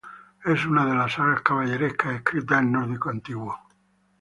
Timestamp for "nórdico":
2.71-3.11